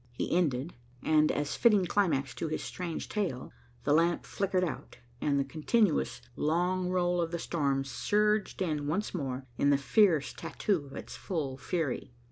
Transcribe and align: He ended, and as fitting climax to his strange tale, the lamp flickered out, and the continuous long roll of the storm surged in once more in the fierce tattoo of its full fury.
He 0.13 0.35
ended, 0.35 0.73
and 1.03 1.31
as 1.31 1.55
fitting 1.55 1.85
climax 1.85 2.33
to 2.33 2.47
his 2.47 2.63
strange 2.63 3.07
tale, 3.07 3.51
the 3.83 3.93
lamp 3.93 4.25
flickered 4.25 4.63
out, 4.63 4.97
and 5.21 5.39
the 5.39 5.43
continuous 5.45 6.23
long 6.35 6.89
roll 6.89 7.21
of 7.21 7.29
the 7.29 7.37
storm 7.37 7.83
surged 7.83 8.63
in 8.63 8.87
once 8.87 9.13
more 9.13 9.45
in 9.59 9.69
the 9.69 9.77
fierce 9.77 10.33
tattoo 10.33 10.87
of 10.87 10.95
its 10.95 11.15
full 11.15 11.55
fury. 11.55 12.15